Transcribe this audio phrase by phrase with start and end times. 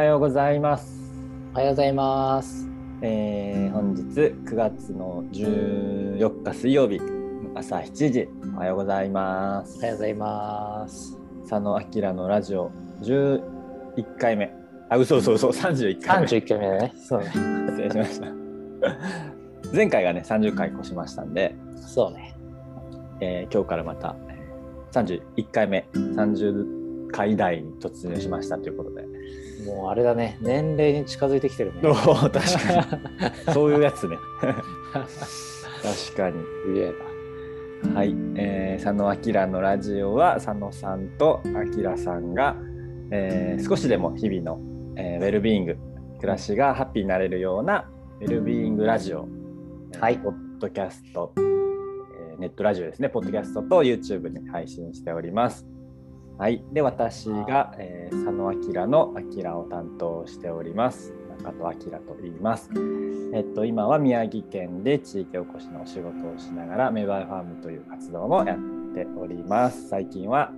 [0.00, 1.12] はようございます。
[1.52, 2.66] おはようございます。
[3.02, 6.98] えー本日9月の14日水曜日
[7.54, 9.76] 朝7時おはようございます。
[9.76, 11.18] おはようございます。
[11.42, 12.70] 佐野明のラジオ
[13.02, 13.42] 11
[14.18, 14.50] 回目。
[14.88, 16.26] あ、嘘嘘嘘31回目。
[16.28, 16.94] 31回目だね。
[16.96, 17.26] そうね。
[17.68, 18.26] 失礼しました。
[19.74, 22.34] 前回がね30回越しましたんで、そうね。
[23.20, 29.19] えー今日からまたえー31回目30回台に突入しましたということで。
[29.66, 30.38] もうあれだね。
[30.40, 31.80] 年齢に近づいてきてるね。
[31.82, 32.38] 確か
[33.46, 34.16] にそういうやつね。
[34.42, 36.42] 確かに。
[36.66, 37.10] すげえ
[37.94, 42.56] はい、えー佐野明のラジオは佐野さんと明さんが、
[43.10, 44.60] えー少しでも日々の、
[44.96, 45.76] えーウェルビーイング
[46.18, 49.26] 暮らしがハッピーになれるようなウェルビーイングラジオ、
[49.98, 55.66] はいポッドキャスト、えーネットラジオですねポッドキャストと YouTube に配信しております。
[56.40, 61.12] はい、で私が、えー佐野明の明を担当しております
[61.44, 62.70] 中戸明と言います。
[63.34, 68.58] えっと、今は宮城県で地域おこしのお仕事をしながらメバイファームという活動もやっ
[68.94, 69.88] ております。
[69.88, 70.50] 最近は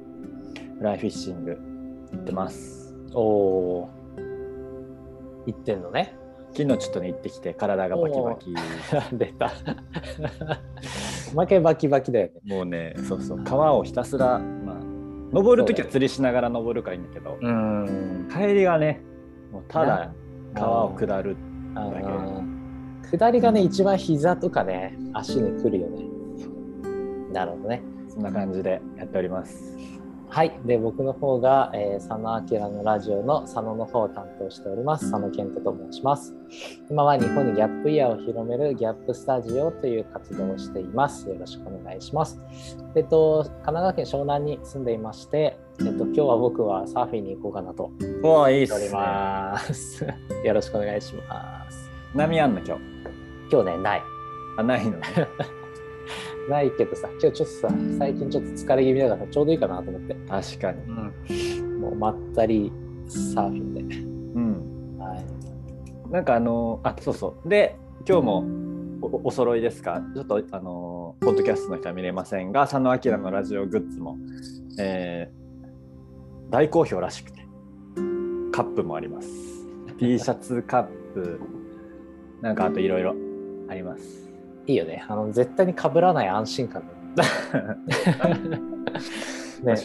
[0.79, 1.59] フライフィッシング
[2.12, 2.95] 行ってます。
[3.11, 3.17] な。
[3.17, 3.91] おお。
[5.47, 6.17] 言ってんのね。
[6.53, 8.55] 昨日ちょっとね行ってきて体がバキバキ。
[9.17, 9.51] 出た。
[11.35, 12.57] 負けバキバキだよね。
[12.57, 14.62] もうね、そうそう、川をひたすら、まあ、
[15.33, 18.29] 登るときは釣りしながら登るからいいんだけど、うん。
[18.31, 19.01] 帰りがね、
[19.51, 20.13] もうただ
[20.55, 21.37] 川を下る。
[21.75, 22.45] あだけの
[23.11, 26.05] 下りがね、一番膝とかね、足にくるよね。
[27.33, 27.83] なるほどね。
[28.09, 29.75] そんな感じでやっております。
[30.35, 30.61] はい。
[30.65, 35.11] で、僕の方が、えー佐野明のラジオの佐野の方を担当しております。
[35.11, 36.35] 佐野健人と申します。
[36.91, 41.29] 今は日本にギャップイヤーを広めるギャップスタジオという活動をしています。
[41.29, 42.41] よろしくお願いします。
[42.95, 47.91] えっと、神奈川県湘南に住んでいまして、えっと、今日は僕はサーフィンに行こうかなと
[48.23, 48.93] おーいいっすね思っており。
[48.95, 50.07] ます。
[50.45, 51.91] よろしくお願いします。
[52.15, 52.83] 波あんの今日？
[53.53, 54.03] 今日ね、ない。
[54.57, 55.03] あ、ないのね。
[56.51, 57.68] ないけどさ、今日ちょっとさ、
[57.98, 60.14] 最近ちょっと疲れ気味だからちょうどいいかなと思って。
[60.29, 61.73] 確かに。
[61.80, 62.73] もうまったり
[63.07, 63.80] サーフィンで。
[63.80, 64.98] うん。
[64.98, 66.12] はい。
[66.12, 67.77] なんかあのあそうそうで
[68.07, 68.45] 今日も
[69.01, 70.02] おお揃いですか？
[70.14, 74.17] ちょっとあのポッドキャストの人は見れませんが佐野明のラジオグッズも、
[74.79, 75.42] えー
[76.51, 77.41] 大好評らしくて
[78.52, 79.30] カップもあります
[79.98, 81.41] T シャツカップ
[82.42, 83.14] なんかあといろいろ
[83.68, 84.22] あります
[84.67, 85.05] いいよね。
[85.08, 86.83] あの絶対に被らない安心感
[89.62, 89.77] ね。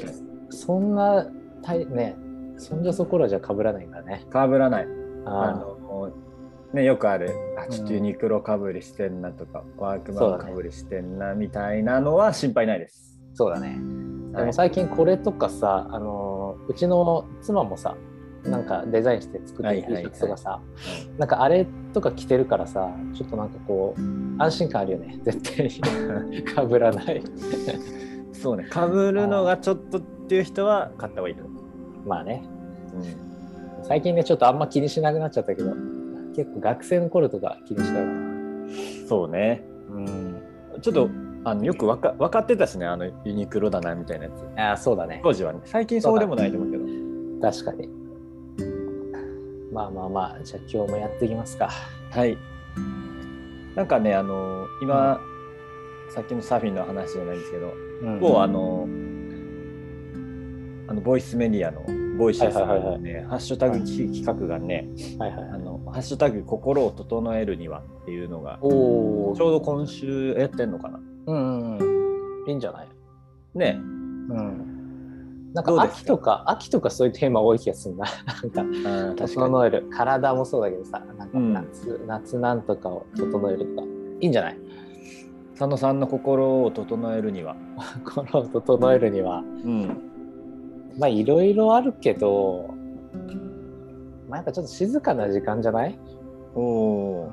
[0.49, 1.25] そんな
[1.61, 2.15] たいね、
[2.57, 4.25] そんじょそこらじゃ被らないんだね。
[4.29, 4.87] かぶらない。
[5.25, 6.11] ああの
[6.73, 7.31] ねよくある。
[7.57, 13.79] あちょっとユニクロかぶりしてんなとか、ワークマンかぶりしてんなみたいなのは心配ないです、そうだね。
[14.31, 14.45] ではい。
[14.47, 17.95] も最近これとかさ、あのうちの妻もさ、
[18.43, 20.61] なんかデザインして作ってる T シャツとかさ、
[21.17, 24.01] なんかあれとか着てるからさ、ちょっとなんかこう、
[24.41, 25.19] 安心感あるよね。
[25.23, 25.71] 絶対に
[26.69, 27.21] 被らない。
[28.33, 32.07] そうね、かぶるのがちょっとっていう人は買った方がいいと思う。
[32.07, 32.43] まあね。
[33.83, 35.73] 最近ね、ちょっとあんま気にしなくなっちゃったけど、
[36.35, 38.27] 結構学生の頃とか気にしたかな。
[39.07, 39.63] そうね。
[39.89, 40.41] うん。
[40.81, 41.09] ちょっと
[41.43, 44.59] あのよくわか分かってたしね、あのユニクロだなみたいなやつ。
[44.59, 45.21] ああ、そうだね。
[45.23, 46.83] 当時はね、最近そうでもないと思うけど。
[47.41, 47.89] 確かに。
[49.77, 51.69] まあまあまあ、じゃあ今日もやっていきますか。
[52.09, 52.35] はい。
[53.75, 55.21] なんかね、あの今、
[56.09, 58.87] さっきのサーフィンの話じゃないんですけど、うん某あの、
[60.89, 61.83] あのボイスメディアの
[62.17, 64.89] Voicy さんはいはいはいのね、ハッシュタグ企画がね、
[65.19, 65.49] はいはいはい。
[65.51, 70.99] あのハッシュタグ心を整えるにはっていうのが、おちょうど今週やってんのかな。
[71.27, 72.49] うんうんうん。
[72.49, 72.87] いいんじゃない？
[73.53, 74.76] ね、うん。
[75.57, 78.05] なんかか秋とか、秋とかそういうテーマ多い気がするな。
[78.53, 79.27] なんか。
[79.27, 79.87] 整える。
[79.91, 83.87] 体もそうだけどさ、なんかうん夏、夏なんとかを整えるとか。
[84.19, 84.57] いいんじゃない？
[85.57, 87.55] 佐野さんの心を整えるには。
[88.05, 90.01] 心を整えるには、うん。
[90.99, 92.69] まあいろいろあるけど、
[94.29, 95.97] まあやっぱちょっと静かな時間じゃない？
[96.55, 97.27] おおう。
[97.27, 97.29] ん。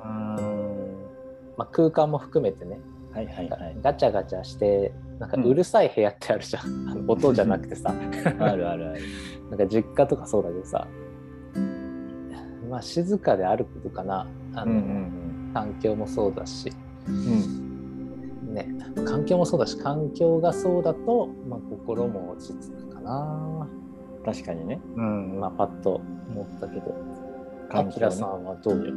[1.56, 2.80] まあ空間も含めてね。
[3.12, 3.76] はいはいはい。
[3.82, 7.90] ガチャガチャしてなんかうるさい部屋ってあるじゃん、 あの音じゃなくてさ。
[8.38, 9.00] あるあるある。
[9.50, 10.86] なんか実家とかそうだけどさ。
[12.70, 14.26] まあ静かであることかな。
[14.54, 16.70] あの、ん環境もそうだし。
[17.06, 18.54] うん。
[18.54, 18.74] ね。
[19.04, 23.68] 環境もそうだし環境がそうだと、まあ、心も落ち着くかな。
[24.24, 24.80] 確かにね。
[24.96, 25.38] うん。
[25.38, 26.00] まあパッと
[26.30, 26.94] 思ったけど。
[28.10, 28.94] さんはどうよ、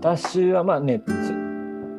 [0.00, 1.12] 私はまあね、つ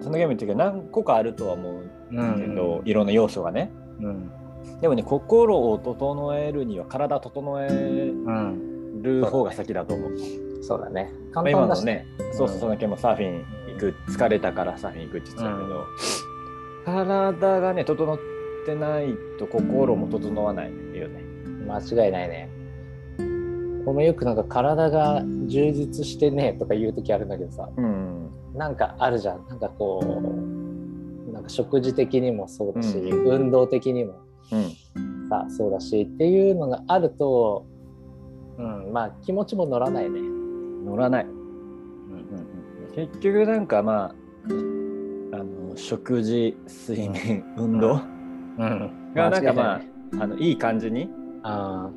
[0.03, 3.71] そのゲームっていうか何個かあるとは思ううんいろんな要素がね。
[4.01, 4.31] うん
[4.81, 10.11] でもね、心を整えるには体を整えうんる方が先だと思う。
[10.61, 11.11] そうだね。
[11.33, 15.85] まあ簡単だし、今のね、そうそう、その件もサーフィン行く、疲れたからサーフィン行くって言ってたけど、
[16.85, 18.17] 体がね、整っ
[18.65, 21.23] てないと心も整わないよね。
[21.67, 22.49] 間違いないね。
[23.85, 28.29] このよくなんか体が充実してねとか言う時あるんだけどさ、うん。
[28.55, 29.45] なんかあるじゃん。
[29.47, 30.54] なんかこう、
[31.45, 34.19] か食事的にもそうだし、うん運動的にも
[34.51, 35.29] うん。
[35.29, 37.65] さそうだしっていうのがあると、
[38.57, 40.19] うん、まあ気持ちも乗らないね。
[40.85, 41.25] 乗らない。
[41.25, 41.35] うん
[42.95, 44.15] 結局なんかまあ、
[44.47, 46.55] あの食事、
[46.87, 47.99] 睡眠、運動
[48.57, 49.13] うん。
[49.13, 49.81] がなんかまあ
[50.23, 51.09] あのいい感じに、
[51.43, 51.89] あ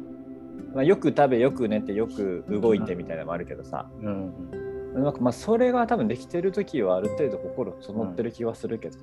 [0.75, 5.03] まあ、よく食べよく寝てよく動いてみたいなのもあるけどさ、ーうん。
[5.05, 8.99] なんかまあそれが多分できてる時はある程度心整ってる気はするけど、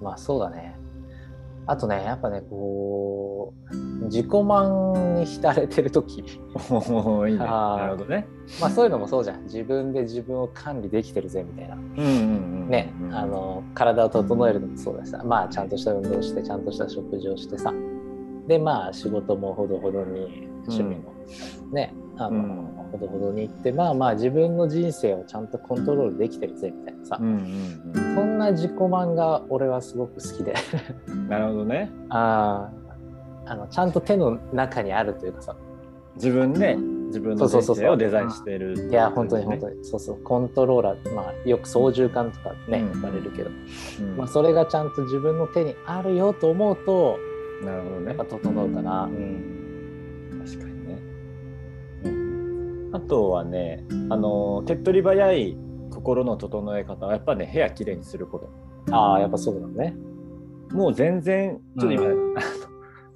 [0.00, 0.76] まあそうだね。
[1.70, 6.24] あとね、やっぱね、こう、自己満に浸れてる時
[6.70, 8.26] おおいいねなるほどね
[8.58, 9.42] まあそういうのもそうじゃん。
[9.44, 11.74] 自分で自分を管理できてるぜみたいな。
[11.74, 12.04] うんうんう
[12.64, 17.72] んね、あの体を整えるのもそうだしさ、まあちゃんとした運動して、ちゃんとした食事をしてさ。
[18.46, 21.12] で、まあ仕事もほどほどに、趣味も
[21.70, 22.78] ね、あの、うん。
[22.90, 27.18] ほどほどに行って、まあまあ自分の人生をちゃんとコントロールできてるぜみたいなさ。
[27.20, 27.24] う。
[27.24, 27.28] ん
[27.94, 30.54] うんそんな自己満が俺はすごく好きで。
[31.06, 31.90] う んなるほどね。
[32.08, 32.70] あ
[33.46, 35.54] あのちゃんと手の中にあるというかさ。
[36.16, 36.76] 自分で
[37.08, 39.84] 自分の人生をデザインしてるいや本当に本当に。
[39.84, 40.18] そうそう。
[40.22, 43.00] コントローラーまあよく操縦桿とかねうん。
[43.00, 43.56] 言われるけど、に、
[44.00, 44.16] うん。
[44.16, 47.18] まあ、それがちゃんと自分の手にあるよと思うと
[47.64, 48.06] なるほどね。
[48.08, 49.57] やっぱ整うかな、うん
[53.08, 55.56] とはねあの手っ取り早い
[55.90, 58.94] 心の整え方はやっぱね部屋きれいにすること。
[58.94, 59.94] ああやっぱそうだね。
[60.70, 62.34] もう全然ちょっと今、うあの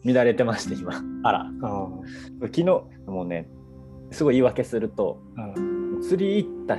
[0.15, 0.93] 乱れてまして今。
[1.23, 1.51] あら。
[2.41, 2.65] 昨日
[3.07, 3.49] もうね
[4.11, 6.79] すごい言い訳するとうん、うん、釣り行った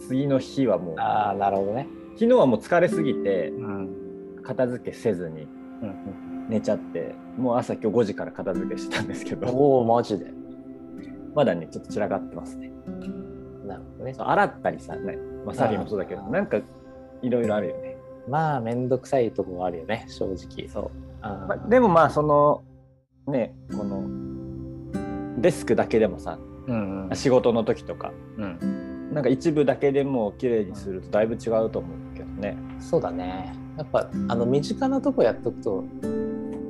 [0.00, 1.86] 次の日はもうああなるほどね。
[2.14, 3.90] 昨日はもう疲れすぎてうん。
[4.42, 9.48] 片付けせずにうん寝ちゃってもう朝今日5時から片付けしてたんですけうん、ど。
[9.48, 10.26] おおマジで
[11.34, 12.70] まだねちょっと散らかってますね。
[13.66, 14.14] なるほどね。
[14.14, 16.58] そう洗ったりさね、まあ、サもそうだけどなんか
[17.22, 17.96] いろいろあるよね、
[18.28, 20.68] まあめんどくさいとこはあるよね正直。
[20.68, 20.90] そう。
[21.22, 21.46] あー。
[21.46, 22.62] まあ、でもまあその
[23.26, 27.16] ねこのデスクだけでもさうんうん。
[27.16, 29.10] 仕事の時とかうん。
[29.12, 32.56] なんか一部だけでも綺麗にするとだいぶ違うと思うけどね。
[32.80, 33.54] そうだね。
[33.76, 35.84] やっぱあの身近なとこやっとくと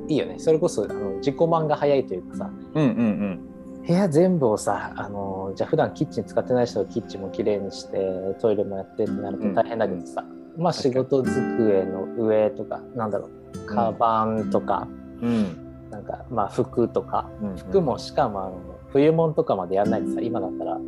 [0.07, 0.35] いいよね。
[0.37, 3.49] それこそあの自己満が早いというかさ、うんうん
[3.87, 7.97] 部屋全部をさ、あのじゃあ普段キッチン使ってない人はキッチンもきれいにして
[8.41, 10.25] トイレもやってってなると大変だけどさ、
[10.57, 14.87] まあ仕事机の上とかなんだろう、カバンとか、
[15.21, 15.29] うん。
[15.29, 15.61] うん
[15.91, 18.59] なんかまあ服とか、うん服もしかもあの
[18.91, 20.79] 冬物とかまでやんないでさ、今だったら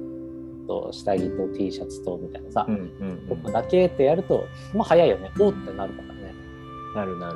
[0.67, 3.53] と下着と T シャツとみたいなさ、うんうんうん。
[3.53, 5.31] だけってやると、まあ早いよね。
[5.39, 6.33] おーってなるからね。
[6.95, 7.35] なるなる。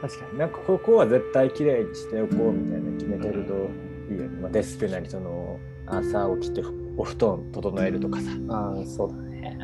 [0.00, 0.38] 確かに。
[0.38, 3.54] なんかここは絶対綺麗にしておこうみたいな決めてると
[4.12, 6.62] いいよね、まあ、デスクなりその朝起きて
[6.96, 8.30] お布団整えるとかさ。
[8.32, 9.58] うん、そうだね。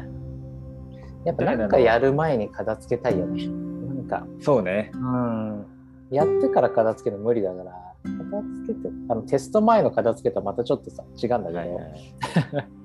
[1.24, 3.46] やっぱなんかやる前に片付けたいよね。
[3.46, 4.90] なんか、そうね。
[4.94, 5.66] うん、
[6.10, 7.72] やってから片付けるの無理だから、
[8.02, 12.14] 片付けて、あのテスト前の片付けとはまたちょっとさ、違うんだけど、はいはい。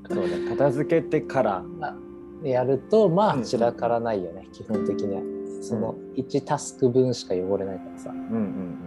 [0.10, 0.50] そうね。
[0.50, 1.64] 片付けてから。
[2.44, 5.22] やると、まうんあ散らからないよね、基本的には。
[5.62, 8.10] その1タスク分しか汚れないからさ。
[8.10, 8.78] うんうん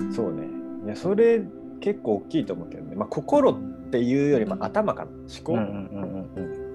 [0.00, 0.12] うん。
[0.12, 0.55] そうね
[0.86, 1.42] いやそれ
[1.80, 5.10] 結構大きいと思うけどね、まあ、心っていうよりも頭かな。
[5.10, 6.66] 思考、うんうんうんうん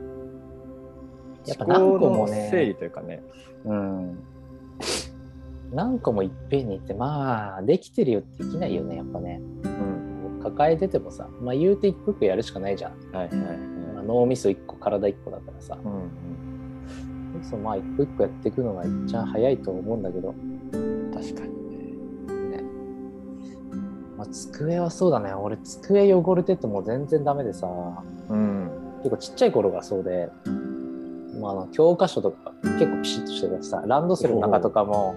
[1.48, 2.50] やっぱ思何個もね。
[2.52, 3.24] 整理というかね。
[3.66, 4.20] うん。
[5.74, 9.42] 何個もいっぺんにって、まあ、できてるよってできないよね、やっぱね。
[9.64, 10.40] うん。
[10.44, 12.92] 抱えててもさ、まあ言うて一個一個やるしかないじゃん。
[13.12, 13.58] はいはいはい。
[13.96, 15.78] まあ脳みそ一個、体一個だからさ。
[15.84, 16.12] うん
[17.44, 20.36] そうまあ一個一個やっていくのが一番早いと思うんだけど、
[20.74, 21.61] うん、確かに。
[24.22, 25.34] まあ机はそうだね。
[25.34, 27.68] 俺机汚れてても全然ダメでさ、
[28.30, 28.70] うん。
[29.00, 30.30] 結構ちっちゃい頃がそうで、
[31.40, 35.16] まああの教科書とか結構ピシッとしてたしさ、ランドセルの中とかも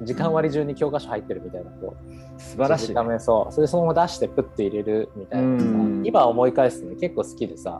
[0.00, 2.40] 時間割中に教科書入ってるみたいなこう。
[2.40, 3.18] 素晴らしい、ね。
[3.18, 3.52] そう。
[3.52, 5.66] それでそのまま出してプッと入れるみたいなさ。
[5.66, 6.02] うん。
[6.06, 7.76] 今思い返すとね結構好きでさ。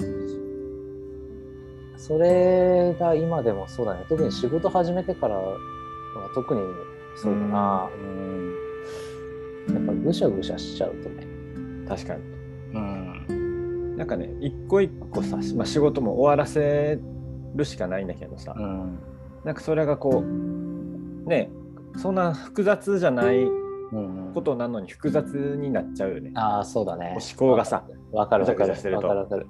[1.97, 4.04] それが今でもそうだね。
[4.11, 5.56] 特に仕事始めてからは
[6.35, 6.61] 特に
[7.16, 7.88] そうだな。
[7.95, 8.55] うん
[9.68, 11.26] やっぱぐしゃぐしゃしちゃうとね
[11.88, 12.23] 確かに
[12.75, 16.99] うんなんかね一個一個さ、まあ、仕事も終わらせ
[17.54, 18.99] るしかないんだけどさ、うん
[19.44, 21.50] なんかそれがこうね
[21.96, 26.30] そんな複雑じゃないうんうんことなのに複雑になっちゃうよね。
[26.35, 27.16] ああ、そうだね。
[27.18, 28.68] 思考がさ、わかるわかる。
[28.68, 29.46] ぐちゃぐちゃしてるとわかるわかる。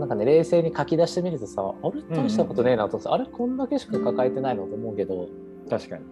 [0.00, 5.28] なんかね、冷静に書き出してみるとさ、あれ大したことねえなと思って、あれこんだけしか抱えてないのと思うけど、
[5.68, 6.04] 確かに。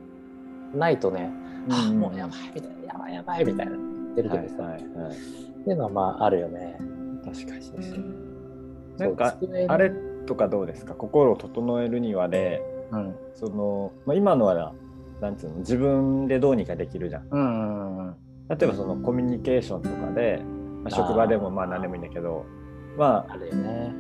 [0.75, 1.31] ないとね、
[1.71, 5.19] あうんもうやばいみたいな、やばいやばいみたいな言ってるけどさ、はいはいはい、っ
[5.65, 6.77] ていうのはまああるよね。
[7.25, 7.83] 確かにですね。
[8.97, 9.37] そうなんか
[9.69, 9.93] あれ
[10.27, 10.95] とかどうですか？
[10.95, 13.15] 心を整えるにはでうん。
[13.35, 14.73] その、まあ、今のは
[15.21, 15.57] なんつうの？
[15.57, 17.29] 自分でどうにかできるじゃん。
[17.31, 18.17] うんうんうん。
[18.49, 20.43] 例えばそのコミュニケーションとかで、
[20.83, 22.47] まあ、職場でもまあ何でもいいんだけど
[22.97, 23.93] まああるよね。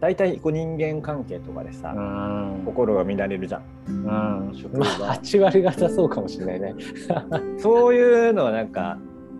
[0.00, 3.62] 大体こう人間関係とかでさ、ん心が乱れるじゃん。
[3.88, 4.04] うん。
[4.04, 6.74] まあ、8割方そうかもしれないね。
[7.58, 8.98] そういうのはなんか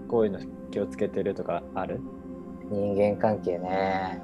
[0.08, 2.00] こういうの気をつけてるとかある？
[2.70, 4.22] 人間関係ね。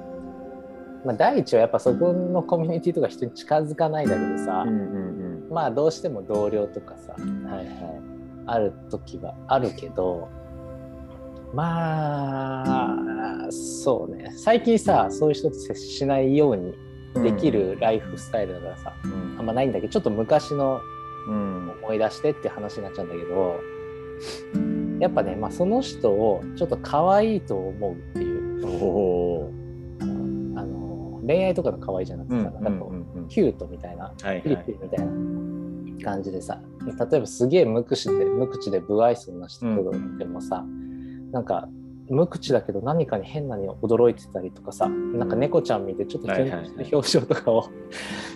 [1.05, 7.43] まあ、第一はやっぱそこのコミュニティとか人に近づかないだけどさ、うんうんまあどうしても同僚とかさ、うん。
[7.45, 7.67] はいはい。
[8.45, 10.27] ある時はあるけど、
[11.53, 12.63] ま
[13.45, 14.31] あ、そうね。
[14.35, 16.73] 最近さ、そういう人と接しないように
[17.15, 19.35] できるライフスタイルだからさ、うん。
[19.39, 20.81] あんまないんだけど、ちょっと昔の
[21.27, 21.59] うん。
[21.83, 23.59] 思い出してって話になっちゃうんだけど、
[24.99, 29.53] やっぱね、まあ、その人をちょっと可愛いと思うっていう、おお
[30.01, 34.41] あのあの恋愛とかの可愛いじゃなくてさ、なんかこう、キュートみたいな、はいはい。
[34.41, 40.65] ピリピリみたいな感じでさ、例えばすげえ無口で、無口で不愛想な人とかでもさ、
[41.31, 41.69] なんか、
[42.09, 47.69] 無口だけど何かに変なに驚いてたりとかさ、なんか猫ちゃん見てちょっと緊張表情とかを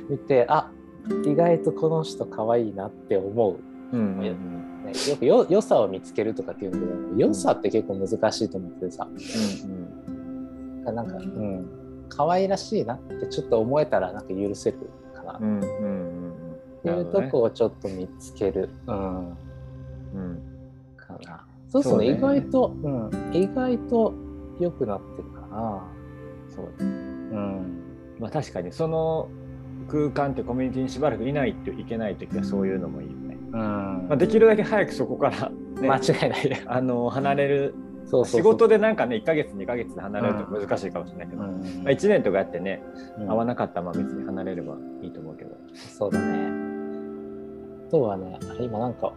[0.09, 0.71] 見て、あ
[1.25, 3.57] 意外とこの人可愛いなって思う。
[3.91, 10.03] うんうんね、よくよ良さを見つけるとかっていうんだけど良さって結構難しいと思っててさ、うん
[10.83, 14.77] なんか、うん、可愛らしいなってちょっと思えたらなんか許せる
[15.15, 15.33] かな。
[15.33, 16.33] っうんうんうんうん。
[16.83, 19.35] ていうとこをちょっと見つける、うん、うん。
[20.97, 21.45] かな。
[21.73, 24.13] そうそうね意外と、うん、意外と
[24.59, 25.83] 良くなってるかな。
[26.47, 27.81] そううん、
[28.19, 29.27] まあ確かにその
[29.87, 33.37] 空間ってコミュニティにしばらくいないといけない時はそういうのもいいよね。
[33.53, 33.59] うん
[34.07, 36.57] まあ、できるだけ早くそこから、ね、間違いないよ。
[36.67, 37.73] あの離れる
[38.05, 42.83] そう仕事でなんかね1ヶ月2ヶ月で離れると難しいかもしれないけど、うんまあ、1年とかやってね
[43.17, 45.55] うん合わなかったらまあ別に離れればいいと思うけど。
[45.73, 46.51] そうだね。
[47.87, 49.13] あとはね、あれ今なんか、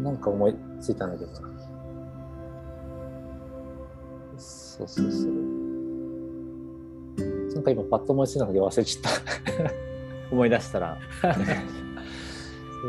[0.00, 1.57] なんか思いついたんだけど。
[4.78, 5.32] そうそうそう。
[7.54, 9.12] なんか今パッと思いついたんだけど忘れちゃっ
[9.64, 9.72] た。
[10.30, 10.98] 思い出したら。
[11.22, 11.32] そう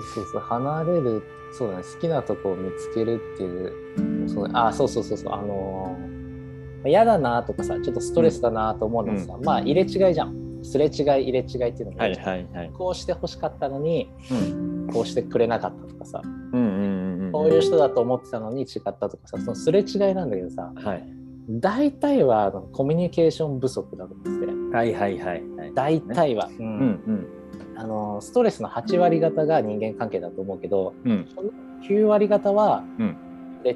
[0.03, 6.19] そうそう、離れる、そうだね、好きなとこを見つけるっていう、そうあ、そうそうそうそう、あのー
[6.85, 10.59] 嫌だなとかさ、ちょっとストレスだなと思うのはさ、まあ入れ違いじゃん。
[10.63, 12.71] すれ違い、入れ違いっていうのが、はいはいはい。
[12.73, 14.87] こうして欲しかったのに、うん。
[14.93, 21.18] こうしてくれなかったとかさ、うんうんうんうんこういう人だと思ってたのに違ったとかさ、そのすれ違いなんだけどさ、はい
[21.49, 25.73] 大体はあのコミュニケーション不足だと思ってて、はいはいはいはい。
[25.73, 26.65] 大体は、うん。
[26.65, 27.27] うんうん。
[27.75, 31.27] あのストレスの8割方が人間関係だと思うけど、うん。
[31.33, 31.49] その
[31.87, 33.17] 9割方はうん。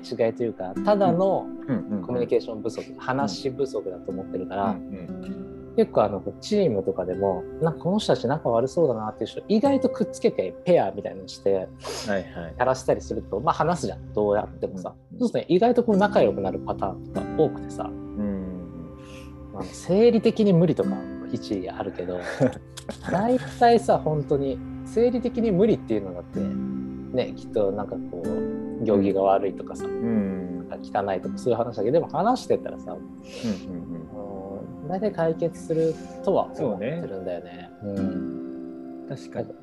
[0.06, 5.43] すれ違いというか、ただのうんうんコミュニケーション不足、話不足だと思ってるから、うん
[5.76, 11.68] 結構あのチームとかでも、なんかこの人たち仲悪そうだなっていう人、意外とくっつけてペアみたいにして、はい
[12.08, 12.24] はい。
[12.58, 14.94] やらせたりすると、まあ話すじゃん、どうやってもさ。
[15.12, 18.98] うんそうするとね、意外とこう仲良くなるパターンとか多くてさ、うん
[19.54, 20.90] まあ、生理的に無理とか
[21.32, 22.20] 一理あるけど、
[23.12, 30.44] 大体さ、本当に生理的に無理っていうのだって、ね、きっとなんかこう、行儀が悪いとかさ、うん。
[30.82, 33.93] 汚いとかそういう話だけど、でも話してたらさ、うんうんうん
[34.88, 37.72] 大体解決するとは思ってるんだよね。
[37.84, 38.44] うんうん
[39.10, 39.54] 確かにね。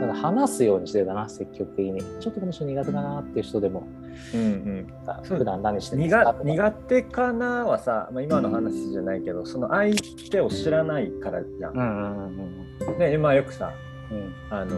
[0.00, 2.00] ただ話すようにしてるかな、積極的に。
[2.20, 3.86] ちょっとこの人苦手だなっていう人でも、
[4.34, 4.86] うんうん
[5.22, 6.34] 普段何してるんですか？
[6.44, 9.94] 苦手かなはさ、まあ、今の話じゃないけどその相
[10.30, 11.72] 手を知らないからじゃん。
[11.72, 13.72] うんうんうんね今よくさ
[14.10, 14.76] うんあの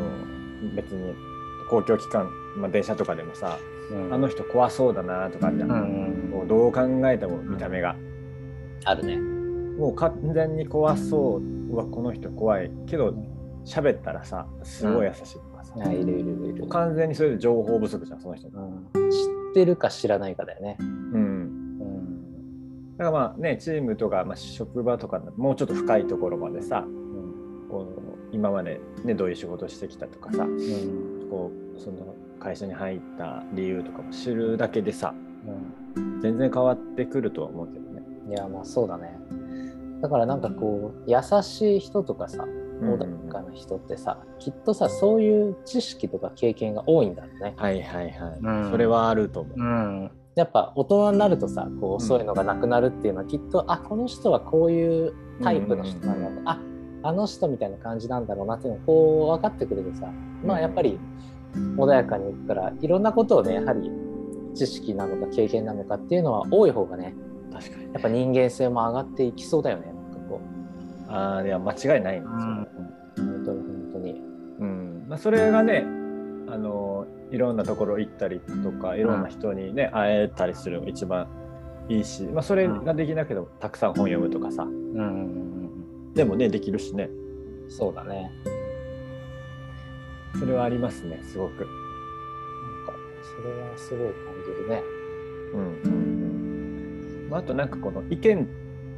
[0.77, 1.15] 別に
[1.71, 3.59] 公共機関、まあ、電車とかでもさ、
[3.91, 5.71] うんあの人怖そうだなとかじゃん。
[5.71, 7.97] うんうんもうどう考えても見た目が。
[8.85, 9.19] あるね。
[9.81, 13.15] もう完全に怖そううわこの人怖いけど
[13.65, 16.67] 喋ったらさすごい優しいとかさ、あいるいるいる。
[16.69, 18.67] 完全にそれで情報不足じゃんその人の。
[18.95, 19.17] うん知
[19.51, 20.77] ってるか知らないかだよね。
[20.79, 27.87] うんうんだからまあねチームとか、まあ、職場とかもうちょっと深いところまでさうんこう
[28.33, 35.15] 今まで、ね、どういう仕事してきたとかさうんこうその会社に入った理由とかも知るだけでさ
[35.97, 38.03] うん全然変わってくるとは思うけどね。
[38.29, 39.19] いやまあそうだね。
[40.01, 42.47] だからなんかこう優しい人とかさ
[42.83, 47.55] 穏やかな人ってさ、きっとさそういう知識とか経験が多いんだろうね。
[47.57, 48.71] はいはいはい、うん。
[48.71, 49.59] それはあると思う。
[49.59, 56.61] うん、やっぱ大人になるとさこうそういうのがなくなるっていうのはきっと、あこの人はこういうタイプの人なんだと、あ
[57.03, 60.11] あの人みたいな感じなんだろうなっていうのがこう分かってくるとさ
[60.45, 60.99] まあやっぱり
[61.55, 63.91] 穏やかにいくからいろんなことをねやはり
[64.55, 67.15] 知識なのか経験なのかっていうのは多い方がね
[67.53, 69.90] 確かに、やっぱ人間性も上がっていきそうだよね
[71.11, 72.53] ああいや間違いないんですよ。
[73.17, 74.23] う本当に本当に。
[74.61, 75.05] うん。
[75.09, 75.85] まあ、それがね
[76.49, 81.29] あのいろんなところ行ったりとかいろんな人にね、会えたりするのが一番
[81.89, 84.63] いいし、まあ、それができなければたくさん本読むとかさ。
[84.63, 85.51] うんうんうん
[86.15, 87.05] でもねできるしね。
[87.05, 87.21] うん
[87.71, 88.33] そうだね。
[90.39, 91.53] それはありますねすごく。
[91.53, 94.83] なんかそれはすごい感じるね。
[95.55, 95.61] うん。
[95.61, 97.25] うん。
[97.25, 97.31] うん。
[97.31, 98.49] まあ、あとなんかこの意見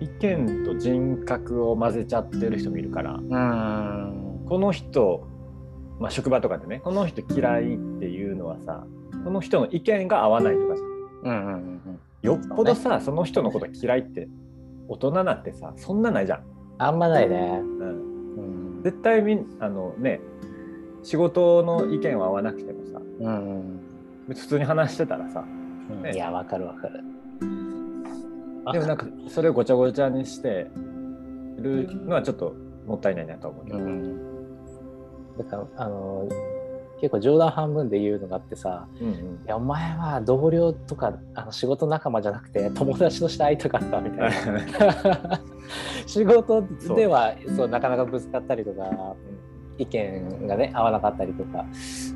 [0.03, 3.15] 意見と人格を混ぜちゃってる人もいるから。
[3.15, 4.45] うん。
[4.49, 5.29] この人、
[6.01, 8.85] まあ、職場とかでねこの人嫌いっていうのはさ
[9.25, 10.83] この人の意見が合わないとかさ。
[11.25, 14.29] うんうんうんよっぽどさそ,、の人のこと嫌いって
[14.87, 16.45] 大人なってさそんなないじゃん。
[16.79, 17.61] あんまないね。
[17.61, 18.83] うん、うん。
[18.85, 20.21] 絶対みんあのね
[21.03, 23.81] 仕事の意見は合わなくてもさうん
[24.29, 25.45] 別に普通に話してたらさ
[25.91, 26.13] うんね。
[26.15, 27.01] いやわかるわかる
[28.71, 30.71] でもなんかそれをごちゃごちゃにして
[31.59, 32.55] るのはちょっと
[32.87, 33.79] もったいないなと思うけど。
[33.79, 34.33] うん。
[35.39, 36.29] だからあの
[37.01, 39.15] 結構冗談半分で言うのがあってさうんうん。
[39.15, 45.41] いやお前は同僚とかあの仕事仲間じゃなくて友達として会いたかったみたいな。
[46.07, 46.63] 仕事
[46.95, 47.69] ではそう。
[47.69, 49.17] なかなかぶつかったりとか
[49.79, 51.65] 意見がね合わなかったりとか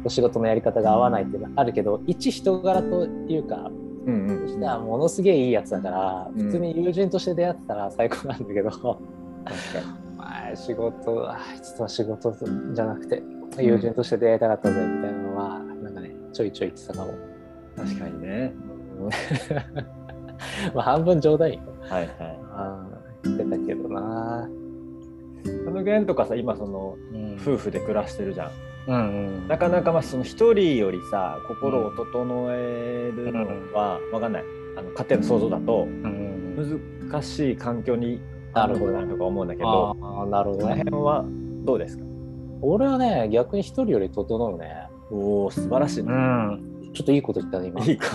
[0.05, 3.71] お仕事のやり方が合わないっていうのはあるけど一人柄というか
[4.07, 8.99] うんうんそしたらものすげえいいやつだから、うん普通に友人として出会ってたら最高なんだけど、確か
[10.17, 12.33] まあ仕事あいつとは仕事
[12.73, 13.23] じゃなくて
[13.59, 17.13] 友人として出会いたかったぜみたいなのは、なんかねちょいちょい言ってたかも。
[17.13, 17.19] に
[17.77, 18.53] 確かにね。
[18.99, 19.11] う ん
[20.75, 21.59] まあ半分冗談よ。
[21.81, 22.39] はいはい。
[22.53, 24.49] あー言ってたけどな。
[25.65, 28.51] その件とかさ今そのうん夫婦で暮らしてるじゃん。
[28.89, 33.41] うんうんなかなかまあその一人よりさ心を整えるの
[33.75, 34.45] は分かんない。
[34.77, 38.21] あの家庭の想像だとうん難しい環境に
[38.53, 40.75] あるのかなとか思うんだけど、ああなるほこのどね。
[40.85, 41.25] 辺は
[41.65, 42.05] どうですか？
[42.63, 44.89] 俺はね逆に一人より整うね。
[45.11, 46.13] おお素晴らしいね。
[46.13, 46.91] ん。
[46.95, 47.85] ちょっといいこと言ったね今。
[47.85, 48.07] いいか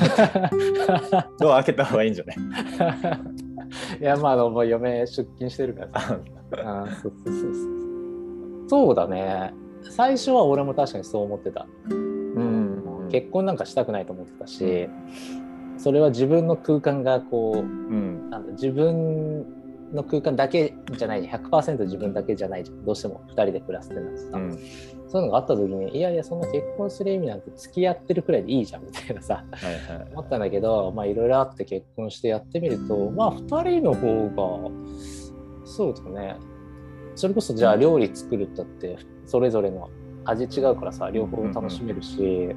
[1.40, 2.38] ドア開けた方がいいんじゃない？
[4.02, 6.20] いやまああのもう嫁出勤してるからさ。
[6.58, 8.70] あーそうそうそうそう。
[8.88, 9.54] そうだね。
[9.90, 11.66] 最初は俺も確かにそう思ってた。
[11.90, 13.10] うん。
[13.12, 14.88] 結婚なんかしたくないと思ってたし、
[15.78, 18.30] それは自分の空間がこううん。
[18.30, 19.46] なんだ自分
[19.94, 22.86] の空間だけじゃない100%自分だけじゃないじゃん。
[22.86, 24.58] どうしても2人で暮らすってなってさ、うん。
[25.10, 30.08] そういうのがあった時にいやいやそんな結婚する意味なんて付き合ってるくらいでいいじゃんみたいなさはいはい。
[30.14, 34.72] 思ったんだけどまあいろいろあって結婚してやってみるとまあ2人の方が
[35.66, 36.38] そうだね。
[37.16, 38.98] それこそじゃあ料理作るったって
[39.32, 39.90] それぞれの
[40.26, 42.54] 味違うからさ両方楽しめるし、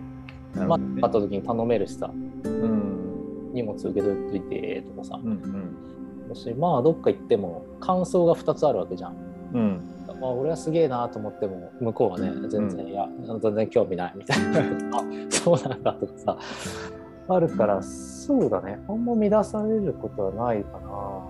[0.56, 1.00] まあなるほどね。
[1.02, 3.52] あった時に頼めるしさうん。
[3.52, 5.20] 荷物受け取っといてとかさ。
[5.22, 6.28] うんうん。
[6.28, 9.16] だしまあどっか行っても感想が2つあるわけじゃん。
[9.54, 9.80] うん。
[10.20, 13.08] まあ、俺はすげえなと思っても向こうはね全然、うんいや
[13.40, 14.58] 全然興味ないみたいな。
[14.98, 16.38] あそうなんだとかさ。
[17.28, 18.80] あるからそうだね。
[18.88, 21.20] あんま乱されることはないかな。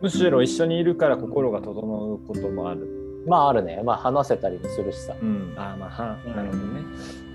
[0.00, 3.01] むしろ一緒にいるから心が整うこともある。
[3.26, 3.82] まああるね。
[3.84, 5.14] まあ話せたりもするしさ。
[5.20, 6.36] うん、ああまあは、うん。
[6.36, 6.80] なるほどね。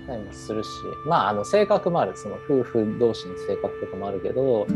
[0.06, 0.68] たりもするし。
[1.06, 2.16] まああの性格もある。
[2.16, 4.66] その夫婦同士の性格とかもあるけど、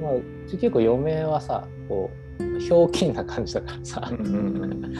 [0.00, 0.12] まあ、
[0.50, 4.94] 結構嫁はさこうひょうきんな感じだからさ、うんうん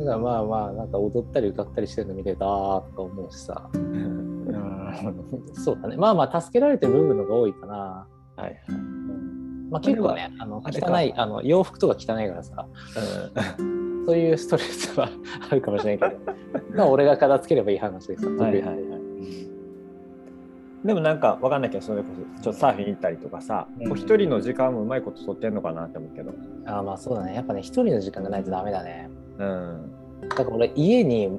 [0.00, 2.44] だからまあまあなんか踊ったり歌ったりしてるの見てたと
[2.96, 3.70] か思うしさ、
[5.52, 5.96] そうだね。
[5.96, 8.06] まあまあ助けられてる部分のが多いかな、は
[8.38, 8.54] いはい。
[9.70, 12.66] まあ、結構ねあの汚いあの洋服とか汚いからさ
[14.06, 15.10] そういうストレスは
[15.50, 16.22] あるかもしれないけど。
[16.74, 18.80] まあ俺が片付ければいい話でさ、はいはいはい。
[20.84, 23.88] でもなんかわかんないけどそれこそちょっとサーフィン行ったりとかさ、うん。
[23.88, 26.32] こう一人の時間もうまいこと取ってんのかなって思うけど。
[26.66, 27.34] あまあそうだね。
[27.34, 29.10] やっぱね一人の時間がないとダメだね。
[29.38, 29.92] うん。
[30.28, 31.38] だから俺家に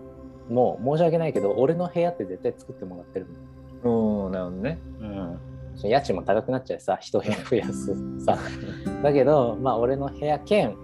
[0.50, 3.28] もう申し訳ないけど俺の部屋って絶対作ってもらってる
[3.84, 4.80] おおなるほどね。
[5.00, 5.40] うん。
[5.90, 8.38] 家賃も高くなっちゃうしさ一部屋増やすさ。
[9.02, 10.76] だけどまあ俺の部屋兼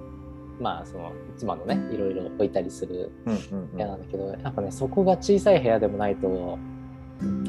[0.59, 6.57] まあその妻のねいろいろ置いたりするうんうん部屋なんだけど、やっぱねそこが小さい部屋でもないと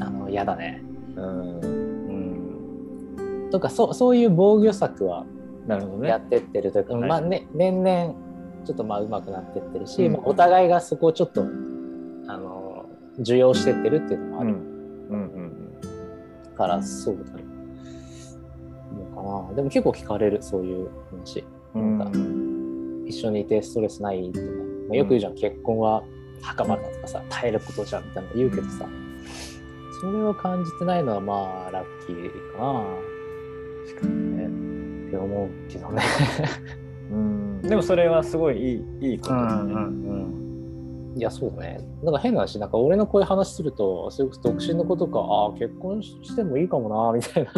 [0.01, 0.83] あの嫌だね。
[1.15, 1.59] うん。
[1.59, 3.49] うん。
[3.51, 5.25] とかそうそういう防御策は。
[6.01, 7.09] やってってるというか、はい。
[7.09, 8.15] まあね年々
[8.65, 10.13] ちょっとまあ上手くなってってるし、うん。
[10.13, 11.43] まあお互いがそこをちょっと
[12.27, 14.57] あの受容してってるっていうのもあるうん
[15.11, 17.43] うんから、そうだね。
[19.15, 19.55] のかな。
[19.55, 21.43] でも結構聞かれるそういう話。
[21.75, 22.48] うん
[23.09, 26.03] 一緒にいてストレスないとか、まあ、よく言うじゃん、結婚は
[26.41, 28.87] 袴だとかさ耐えることじゃんみたいなの言うけどさ、
[29.99, 32.85] それを感じてないのはまあラッキーかな。
[33.87, 35.07] 確かにね。
[35.07, 36.03] って思うけどね。
[37.11, 37.61] うん。
[37.67, 39.73] でもそれはすごいいいいいことだね。
[41.15, 41.79] いやそうだね。
[42.03, 47.51] なんか変な話なんか俺のこういう話するとそれこそ独身のことかああ結婚してもいいかもなみたいな。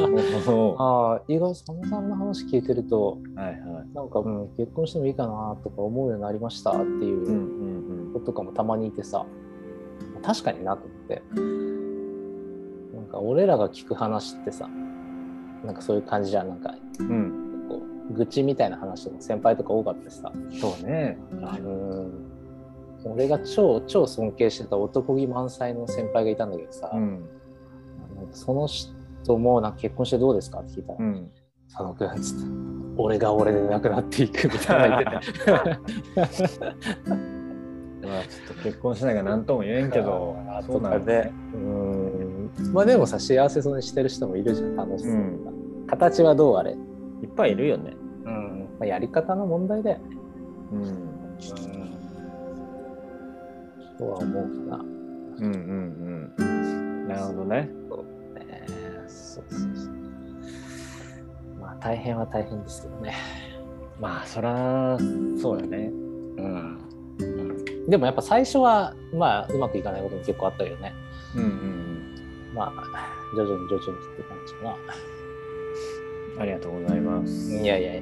[0.53, 3.55] お ああ意外と佐野さんの話聞いてるとはいはい。
[3.93, 7.27] なんか、うん、結婚してもいいかなとか思うようになりましたっていう。
[7.27, 7.37] うんう
[7.67, 7.71] ん
[8.11, 9.25] 子とかもたまにいてさ
[10.21, 11.23] 確かになと思って
[12.93, 14.69] なんか俺らが聞く話ってさ
[15.65, 17.37] なんかそういう感じじゃんなんかうん。
[18.13, 21.17] 愚痴みたいな話とか先輩とか多かったしさそうね。
[21.31, 22.30] うん
[23.05, 27.25] 俺が超超尊敬してた男気満載の先輩がいたんだけどさ、うん。
[28.31, 30.59] その人もなんか結婚してどうですか？
[30.59, 31.31] って聞いたらうん。
[31.67, 32.45] 「佐野君」っつって
[32.97, 35.51] 「俺が俺で亡くなっていく」みたいな言ってて。
[38.03, 40.35] まあちょっと結婚しないから何とも言えんけど
[40.65, 41.31] そうなんだね。
[41.53, 45.39] うんまあでもさ幸せそうにしてる人もいるじゃん楽しそうな、うん
[45.87, 47.93] 形はどうあれ、いっぱいいるよね。
[48.25, 50.03] うんまあ、やり方の問題だよね、
[50.71, 50.85] うん。
[54.01, 57.07] とは思うかなうんうんうん。
[57.07, 57.69] なるほどね。
[57.87, 58.67] そうね
[59.07, 59.93] そうそうそう
[61.59, 63.13] まあ大変は大変ですけどね
[63.99, 64.97] まあそら
[65.39, 65.77] そうだね。
[65.77, 66.77] うん、
[67.19, 70.93] うん、でもやっぱ最初はまあうまくいかないことも結構あったよね
[71.35, 74.75] うんうんまあ徐々に徐々にって感じかな
[76.35, 76.41] うん。
[76.41, 77.53] ありがとうございます。
[77.53, 78.01] いやいやい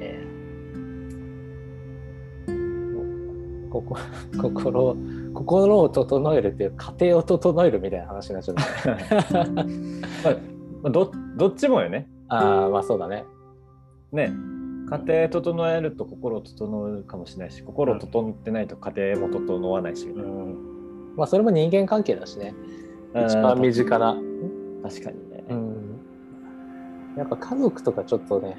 [3.70, 3.96] ここ
[4.40, 4.96] 心
[5.34, 8.54] 心を整えるっていう家庭を整えるみたいな話になっちゃっ
[10.82, 12.08] た どどっちもよね。
[12.28, 13.24] ああまあそうだね
[14.12, 14.32] ね。
[14.88, 20.08] 家庭整えると心を整えるかもしれないし、心整ってないと家庭も整わないし。
[20.08, 20.70] うん
[21.16, 22.54] まあそれも人間関係だしね
[23.14, 24.16] うん一番身近な
[24.82, 25.44] 確かにね。
[25.50, 26.00] うん
[27.16, 28.56] やっぱ家族とかちょっとね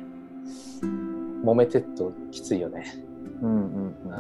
[1.44, 2.84] 揉めてっときついよね
[3.42, 4.12] うんうんう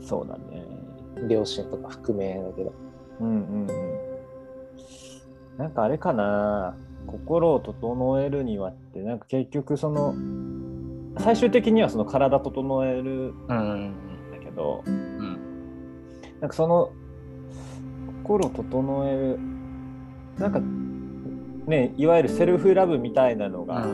[0.00, 0.02] ん。
[0.02, 0.47] そうだね。
[1.24, 2.72] ん両親とか含めだけど。
[3.20, 3.66] うんうんうん。
[5.58, 6.76] なんかあれかな。
[7.08, 10.14] 心を整えるにはってなんか結局その
[11.18, 13.94] 最終的にはその体整えるんうん
[14.30, 15.38] だけどうん
[16.40, 16.92] なんかその
[18.22, 19.38] 心を整える
[20.38, 20.60] なんか
[21.68, 23.86] ねいわゆるセルフラブみたいなのが、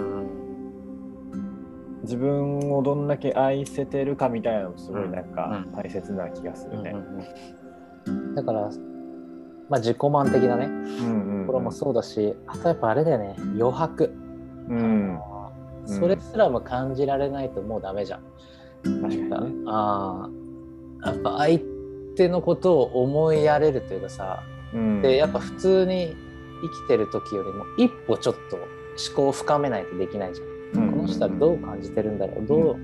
[2.05, 6.95] 自分をどんだけ愛せてるかみたいなのもすごいなんかうん大切な気がするね。
[8.35, 8.71] だから
[9.69, 14.15] まあ自己満的なねうんうんところもそうだし、あとやっぱあれだよね余白、
[14.69, 15.19] うん。
[15.87, 18.23] それすらも感じられないともうダメじゃん。
[18.83, 19.65] 確かにね。
[19.67, 20.29] あ
[21.03, 21.61] あやっぱ相
[22.17, 26.17] 手のことを思いやれるというかさ、うんでやっぱ普通に
[26.63, 28.67] 生きてる時よりも一歩ちょっと思
[29.17, 30.54] 考を深めないとできないじゃん。
[31.05, 32.47] この人はどう感じてるんだろう？
[32.47, 32.79] どう、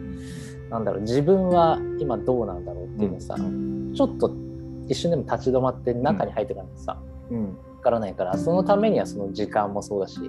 [0.68, 1.00] なんだろう？
[1.02, 4.36] 自分は今どうなんだろうっていうのさ、ちょっと
[4.88, 7.56] 一瞬でも立ち止まって中に入ってからさ、うん。
[7.56, 10.20] わからないからそのためにはその時間もそうだし、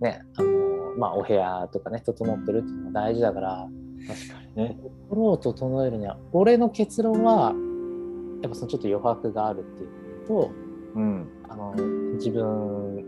[0.00, 3.66] ねあのまあ、お部屋とかね整ってるっていうのが大事だから
[4.06, 4.78] 確かにね。
[5.08, 7.54] 心を整えるには俺の結論は
[8.42, 10.50] やっぱそのちょっと余白があるっていうのと
[10.96, 11.28] うん。
[11.48, 11.74] あの
[12.16, 13.06] 自分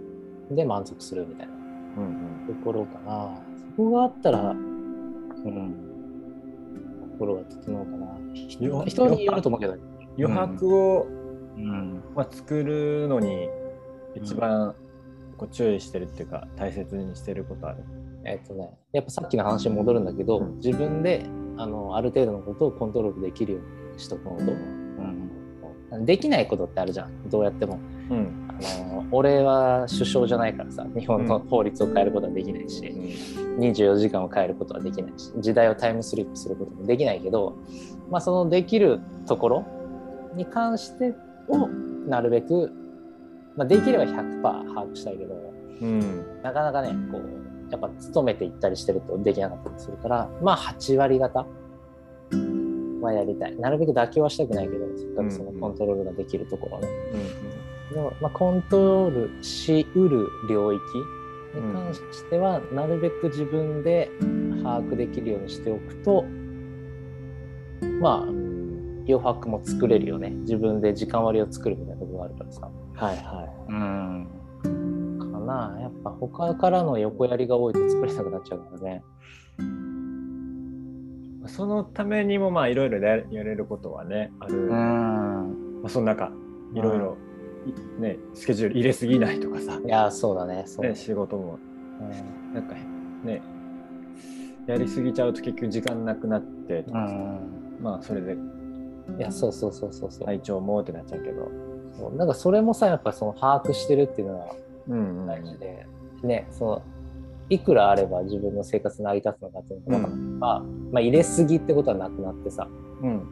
[0.53, 1.53] で満足するみたいな
[1.99, 3.39] うんところかな。
[3.45, 3.48] そ
[3.79, 5.75] こがあったら、うん、
[7.13, 8.19] 心が整うかな。
[8.67, 9.77] よ人によると思うけど、
[10.19, 11.07] 余白を、
[11.57, 13.49] うん、まあ、作るのに
[14.17, 14.75] 一番
[15.37, 17.85] こう注意してるっていうか大切にしてることある。
[18.25, 20.57] えっとね、やっぱさっきの話に戻るんだけど、うん。
[20.57, 21.25] 自分で
[21.57, 27.31] あのある程度のことをコントロールできるようにしとくのと、できないことってあるじゃん。
[27.31, 27.79] どうやっても。
[28.11, 28.48] うん。
[28.48, 32.83] あの俺は首相じゃないからさ日本の法律を変えることはできないし、
[33.59, 37.57] 24時間を変えることはできないし時代をタイムスリップすることもできないけど、
[38.11, 39.67] まあ、そのできるところ
[40.35, 41.15] に関して
[41.49, 41.69] を
[42.09, 42.73] なるべく、
[43.57, 45.35] まあ、できれば100%把握したいけど
[45.81, 46.43] うん。
[46.43, 51.47] なかなかねこうやっぱ勤めていったりしてるとできなかったりするからまあ8割方
[53.01, 53.57] はやりたい。
[53.57, 57.48] なるべく妥協はしたくないけどせっかくそのコントロールができるところね、で
[57.99, 60.81] もまあ、コントロールしうる領域
[61.55, 64.11] に関しては、なるべく自分で
[64.63, 66.25] 把握できるようにしておくと
[68.01, 68.49] まあ
[69.09, 70.31] 余白も作れるよね。
[70.31, 72.71] 自分で時間割を作るみたいなところがあるからさ。
[72.95, 74.29] はいはうん。
[75.19, 75.79] かな。
[75.81, 79.03] やっぱ他からの横やりが多いと作れなくなっちゃうからね。
[81.47, 81.49] い。
[81.49, 84.57] そのためにもまあいろいろややれることはねある。
[84.57, 84.69] ん。
[85.83, 86.31] まあ、その中
[86.75, 87.28] いろいろ、い
[87.99, 91.59] ねスケジュール入れすぎないとかさ、いやそうだねそうね、仕事も。
[92.01, 92.55] うん。
[92.55, 92.75] なんか
[93.25, 93.43] ね
[94.67, 97.41] やりすぎちゃうと結局時間なくなってとうかさ、ん。
[97.81, 98.37] まあそれで。
[99.19, 101.51] いやそうそうそうそうそう、体調もってなっちゃうけど。
[101.99, 102.15] そう。
[102.17, 104.55] なんかそれもさやっぱその把握してるっていうのは
[104.89, 105.87] うん大事で、
[106.23, 106.83] ねその
[107.51, 110.61] いくらあれば自分の生活成り立つのかっていうのが分かれば、
[110.93, 112.69] まあ入れすぎってことはなくなってさ。
[113.03, 113.17] うん。
[113.19, 113.23] あ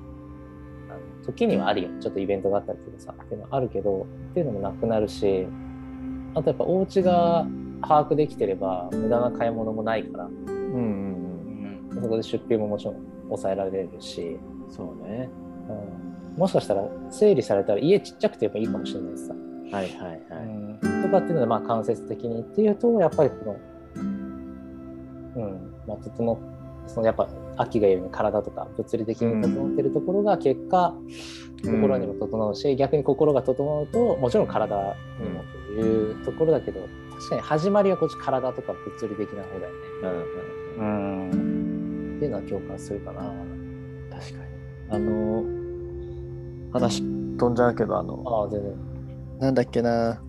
[0.96, 1.88] の時にはあるよ。
[2.00, 5.46] ちょっとイベントがあったりとかさっていうのはあるけどっていうのもなくなるし
[6.34, 7.46] あとやっぱお家が
[7.82, 11.20] 把握できてれば無駄な買い物もないから、うんうん
[11.90, 15.30] うんそこで出費ももちろん抑えられるし、そうね。
[15.68, 19.38] うん、もしかしたら整理されたら家ちっちゃくてもいいかもしれないしさ、は
[19.70, 20.20] いはいはい。
[20.82, 21.02] うん。
[21.02, 23.56] とかっていうのでまあ間接的にっていうとやっぱりこの
[25.36, 25.74] うん。
[25.86, 26.38] まあ整っ
[26.86, 30.94] そのやっぱ秋が言うように体とか物理的に整ってるところが結果、
[31.64, 35.42] 心にも整うし、逆に心が整うともちろん体にも
[35.74, 36.80] というところだけど
[37.16, 39.78] 確かに始まりはこっち体とか物理的な方だよね。
[40.78, 43.20] うんうんうんっていうのは共感するかな。
[44.10, 44.46] 確かに。
[44.88, 45.44] あの
[46.72, 47.02] 話
[47.36, 48.74] 飛んじゃうけどあのああ全然。
[49.40, 50.22] なんだっけな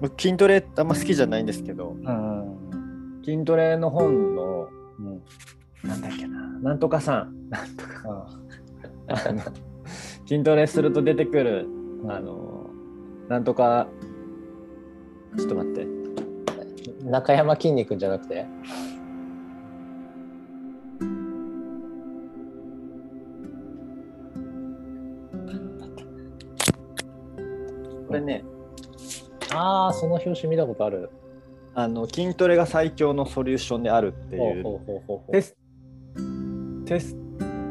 [0.00, 5.22] 僕筋トレあんま好きじゃないんですけどうん筋トレの本のうん
[5.84, 6.40] なんだっけな。
[6.62, 7.48] なんとかさん。
[7.48, 8.28] なんとか。
[9.08, 9.42] ああの
[10.26, 11.66] 筋トレすると出てくる
[12.08, 12.70] ああの
[13.28, 13.88] なんとか
[15.36, 15.86] ちょっと待って。
[17.04, 18.46] 中山きんに君じゃなくて？
[28.06, 28.44] これね。
[29.52, 31.10] ああその表紙見たことある。
[31.74, 34.64] あの筋トレが最強のソリューションであるっていう。
[35.32, 35.56] テス
[36.90, 37.16] テス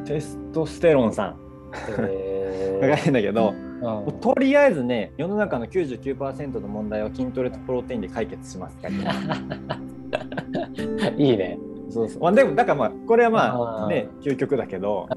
[0.06, 1.40] テストステロンさん。
[1.74, 8.78] へがいるんだけど、ーとりあえずね世の中の99%の問題は筋トレとプロテインで解決します。
[8.78, 9.38] から、
[11.10, 11.60] うん、いいね。
[11.90, 12.22] そうそう。
[12.22, 15.10] まあ、でもだからまあこれはまあね究極だけど。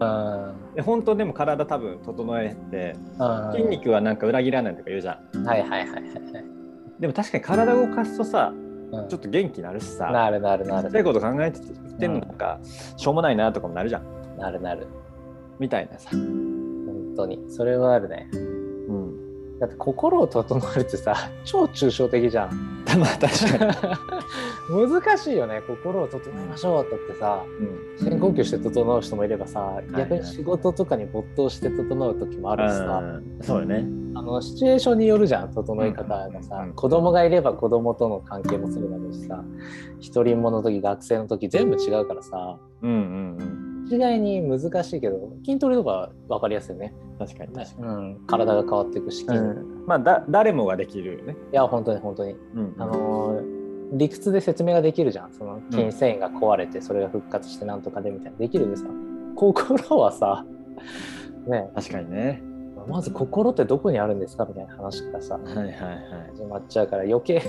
[0.84, 3.52] 本当でも体多分整えてうん。
[3.52, 5.46] 筋肉はなんか裏切らないとか言うじゃん。
[5.46, 6.02] はいはいはいはい。
[6.98, 8.71] でも確かに体を動かすとさうん
[9.08, 10.10] ちょっと元気になるしさ。
[10.10, 10.90] なるなるなる。
[10.90, 11.60] ちっいこと考えて
[11.98, 12.34] てんのなん。
[12.36, 12.60] か
[12.96, 14.36] しょうもないなとかもなるじゃん。
[14.38, 14.86] なるなる。
[15.58, 17.42] みたいなさ、本当に。
[17.48, 18.28] それはあるね。
[18.32, 18.36] う
[18.92, 22.82] ん、だって心を整えるってさ、超抽象的じゃん。
[22.98, 23.96] まあ確か
[24.68, 25.62] に、 難しいよね。
[25.66, 27.42] 心を整えましょうって言ってさ、
[28.00, 28.06] うん。
[28.08, 29.96] 深呼吸して整う人もいればさ、い。
[29.96, 33.38] 逆に仕事とかに没頭して整う時もあるしさ、うん。
[33.40, 39.42] そうよねあのシチュエーションによるじゃん整え方がさ、うんうん子供がいれば子供との関係もそうだろうしさ。
[40.00, 42.58] 一人者の時学生の時全部違うからさ。
[42.82, 43.72] うんうんうん。
[43.86, 52.32] 一概に難しいけど筋トレとか分かりやすいよね、確かに確かうん、体が変わっていくし、に、筋肉うん、まあだ誰もができるよね、いや本当に本当に。
[52.54, 53.62] うんあのー
[53.94, 55.32] 理屈で説明ができるじゃん。
[55.34, 58.38] その筋繊維が壊れてそれが復活してなんとかでみたいな。
[58.38, 58.84] できるでさ
[59.36, 60.46] 心はさ
[61.46, 61.68] ね。
[61.74, 62.42] 確かにね
[62.88, 65.76] まず心ってどこにあるんですかみたいな話からさはいはいはい
[66.34, 67.42] 始まっちゃうから余計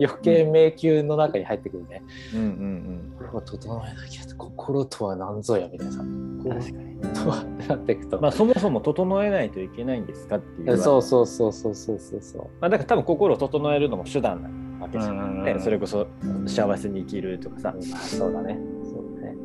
[0.00, 2.02] 余計迷宮の中に入ってくるね。
[2.34, 2.80] うんうん
[3.18, 5.98] 心を整えなきゃ心とは何ぞやみたいなさ。
[5.98, 8.20] 確かにとはなっていくと。
[8.20, 12.42] まあそもそも整えないといけないんですかっていうそうそうそうそうそうそうそう。
[12.60, 16.06] まあ、だから多分心を整えるのも手段なわけじゃうんうんうんん、ね、それこそ
[16.46, 18.58] 幸せに生きるとかさ、そうだね。
[18.84, 19.36] そうだね。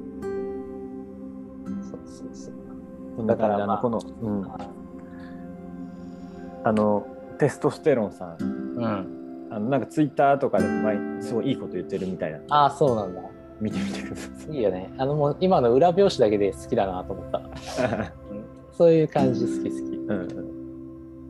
[1.82, 2.52] そうそうそ
[3.24, 3.28] う。
[3.28, 4.48] だからまあこの、うん、
[6.66, 7.06] あの
[7.38, 9.48] テストステロンさんうん。
[9.52, 13.22] あのなんかツイッターとかでも前すごいいいこと言ってるみたいなああ、そうなんだ。
[13.62, 14.92] 見てみてくださいいよね。
[14.98, 17.38] あのもう今の裏表紙だけで好きだなと思った。
[17.38, 17.42] い。
[18.74, 19.96] そういう感じ好き好き。
[19.96, 20.42] うんうん、だか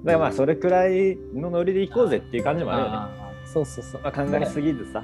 [0.06, 2.98] らまあそれくらいのノリでいこうぜっていう感じもあるよね。
[3.46, 4.02] そうそうそう。
[4.02, 5.04] まあ、考えすぎずさ。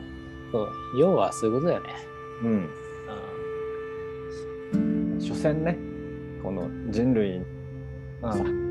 [0.52, 1.90] そう要はそういうことだよね。
[2.44, 2.70] うん。
[5.20, 5.78] 所詮ね、
[6.42, 7.44] この人類
[8.24, 8.34] うん。
[8.34, 8.71] さ、うん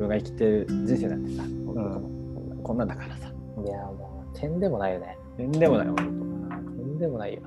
[0.00, 2.00] 分が生きてる人生なんてさ、こんな
[2.62, 3.28] こんなんだからさ。
[3.28, 5.18] いやもう点でもないよね。
[5.36, 6.02] 全でもない、本当。
[6.76, 7.42] 点でもないよ。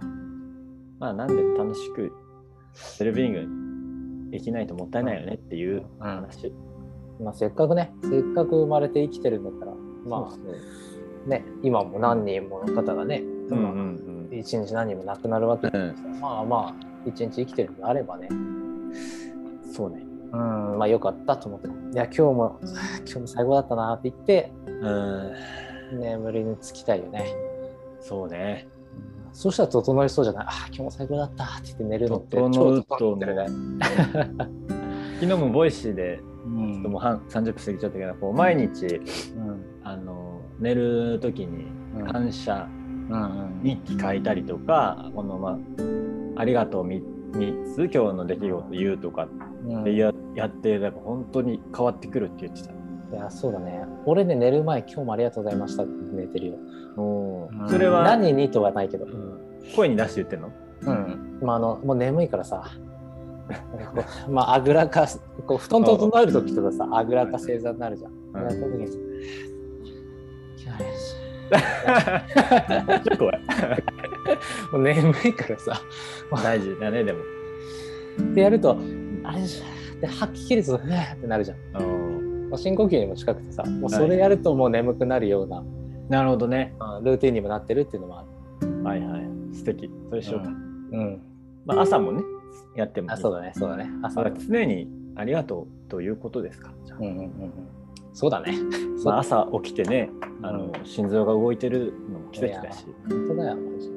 [0.99, 2.11] まあなんで楽しく
[2.73, 6.53] セルビングできないともったいないよねっていう話。
[7.19, 9.73] まあせっかくね、せっかく生まれて生きてるんだったら、
[10.05, 14.39] まあね、今も何人もの方がね、うんうんうん。
[14.39, 18.29] 一日何人も亡くなるわけですから、まあまあ、一日生きてるんであればね、
[19.71, 20.03] そうね。
[20.33, 21.67] うん、まあよかったと思って。
[21.67, 22.59] いや、今日も、
[23.05, 24.89] 今日も最後だったなって言って、う
[25.95, 25.99] ん。
[25.99, 27.25] 眠りにつきたいよね。
[27.99, 28.67] そうね。
[29.31, 33.47] そうしたら整いそうじゃないあ今日も最高だったって言って寝るのって整超うと整ってるね。
[35.19, 41.65] 昨日も Voicy で、うんちょっともう半30分過ぎちゃったけど、こう毎日、うんあの、寝る時に
[41.97, 42.67] うん感謝
[43.09, 45.57] うん日記書いたりとか、この、まあ、
[46.35, 49.27] ありがとう 3, つ今日の出来事言うとか
[49.67, 52.71] うんでややって、なんか本当に変わってくるって言ってた。
[52.71, 53.85] いやそうだね。
[54.05, 56.55] 俺ね寝る前今日もありがとうございましたって寝てるよ。
[56.97, 59.05] おーそれは、何にとはないけど。
[59.75, 60.51] 声に出して言ってんの？
[60.81, 61.39] うん。
[61.41, 62.63] まああのもう眠いからさ。
[63.93, 68.11] こうまああぐらかすこう布団整える時とかさあぐらか正座になるじゃん。
[68.11, 73.41] んありがとうございますちょっと怖い
[74.71, 75.81] もう眠いからさ。
[76.43, 77.19] 大事だね、でも。
[78.33, 78.77] でやると
[79.23, 79.72] あれじゃん
[80.03, 80.87] で吐き切るとふっ
[81.21, 82.51] てなるじゃん。
[82.51, 85.63] う深呼吸にも近くてさもうそれやるともう眠くなるような、
[86.09, 86.75] なるほどね。
[86.97, 88.25] うんルーティンにもなってるっていうのもあ
[88.61, 88.83] る。
[88.83, 89.55] はいはい。
[89.55, 89.89] 素敵。
[90.09, 90.49] それしようか。
[90.49, 91.21] うん。
[91.65, 92.21] まあ、朝もね、
[92.75, 93.13] やっても。
[93.13, 93.89] あそうだねそうだね。
[94.03, 96.73] 朝まあ常にありがとうということですか？
[96.85, 97.29] じゃあうんうんうんうん。
[98.11, 98.53] そうだね。
[99.05, 100.09] まあ、朝起きてね、
[100.41, 102.85] あのうん心臓が動いてるのも奇跡だし。
[103.09, 103.93] 本当だよマジで。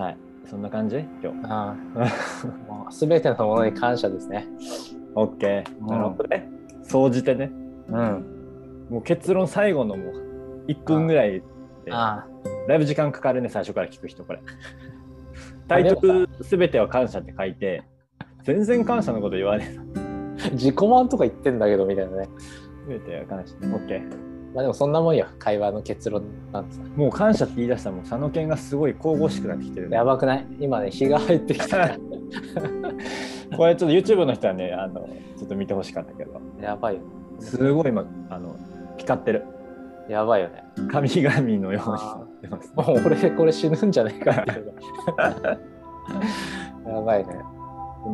[0.00, 0.16] はい。
[0.48, 0.98] そんな感じ？
[1.22, 1.38] 今日。
[1.44, 1.74] ああ
[2.68, 4.46] もう全てのものに感謝ですね。
[5.14, 5.64] OK。
[5.80, 6.48] うんなるほどね。
[6.82, 7.50] 総じてね。
[7.88, 8.86] うん。
[8.90, 11.42] もう結論最後のもう1分ぐらい
[11.84, 12.26] で、あ
[12.68, 14.40] だいぶ時間かかるね、最初から聞く人、これ。
[15.68, 17.82] タイトルすべては感謝って書いて、
[18.44, 19.76] 全然感謝のこと言わね
[20.44, 22.28] あ自己満とか言ってんだけどみたいなね。
[22.28, 22.40] え。
[22.84, 23.56] すべては感謝。
[23.56, 24.35] OK。
[24.56, 26.80] まあでもそんなもんよ会話の結論なんてさ。
[26.96, 30.46] もう感謝って言い出したらもう佐野健がすごい神々しくなってきてるねやばくない？
[30.58, 31.90] 今ね日が入ってきた。
[33.56, 37.00] これちょっと YouTube の人はね、あの、ちょっと見てほしかったけど、やばいよ。
[37.38, 38.56] すごい今、あの、
[38.96, 39.44] 光ってる。
[40.08, 40.64] やばいよね。
[40.90, 41.78] 神々のようにな
[42.24, 44.72] ってます、もう俺これ死ぬんじゃないかっていう
[46.94, 47.34] やばいね。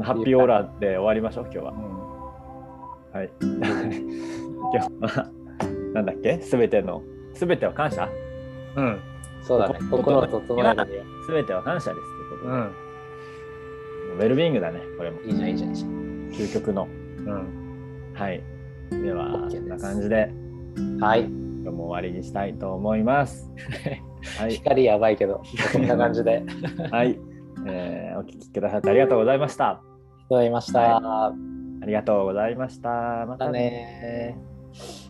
[0.03, 1.75] ハッピーオーラで終わりましょう、今日はう。
[1.77, 3.31] んはい。
[4.73, 5.31] 今日は、
[5.95, 6.41] なんだっけ？
[6.41, 7.03] すべての、
[7.35, 8.09] すべては感謝？
[8.77, 9.01] うん。
[9.43, 9.79] そうだね。
[9.91, 10.87] 心を整えるには。
[11.27, 14.19] すべては感謝ですということで、うん。
[14.19, 15.21] ウェルビーイングだね、これも。
[15.23, 15.91] いいじゃん、いいじゃん、いいじゃん。
[16.31, 16.87] 究極の。
[16.87, 18.13] うん。
[18.15, 18.43] はい。
[18.91, 20.31] では、こんな感じで、
[21.01, 21.25] はい。
[21.25, 23.51] 今日も終わりにしたいと思います。
[24.39, 24.51] はい。
[24.53, 26.43] 光やばいけど、こんな感じで。
[26.91, 27.19] はい。
[27.67, 29.69] えーお聞きくださってありがとうございました。
[29.69, 30.97] ありがとうございました。
[31.27, 31.33] あ
[31.87, 32.89] りがとうございました。
[32.91, 35.02] ままたたねねー。